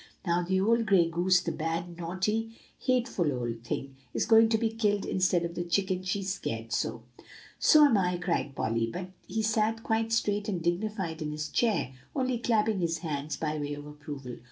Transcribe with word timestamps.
"Now 0.25 0.41
the 0.41 0.59
old 0.59 0.87
gray 0.87 1.07
goose, 1.07 1.41
the 1.41 1.51
bad, 1.51 1.95
naughty, 1.95 2.59
hateful 2.79 3.31
old 3.31 3.63
thing, 3.63 3.95
is 4.15 4.25
going 4.25 4.49
to 4.49 4.57
be 4.57 4.71
killed, 4.71 5.05
instead 5.05 5.45
of 5.45 5.53
the 5.53 5.63
chicken 5.63 6.01
she 6.01 6.23
scared 6.23 6.73
so." 6.73 7.03
"So 7.59 7.85
am 7.85 7.95
I," 7.99 8.17
cried 8.17 8.55
Percy; 8.55 8.89
but 8.91 9.09
he 9.27 9.43
sat 9.43 9.83
quite 9.83 10.11
straight 10.11 10.49
and 10.49 10.59
dignified 10.59 11.21
in 11.21 11.29
his 11.31 11.49
chair, 11.49 11.93
only 12.15 12.39
clapping 12.39 12.79
his 12.79 12.97
hands 13.05 13.37
by 13.37 13.59
way 13.59 13.75
of 13.75 13.85
approval. 13.85 14.37